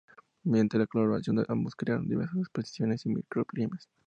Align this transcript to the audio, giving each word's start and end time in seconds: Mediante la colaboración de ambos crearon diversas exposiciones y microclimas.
Mediante 0.45 0.79
la 0.79 0.87
colaboración 0.87 1.35
de 1.35 1.45
ambos 1.47 1.75
crearon 1.75 2.07
diversas 2.07 2.39
exposiciones 2.39 3.05
y 3.05 3.09
microclimas. 3.09 3.87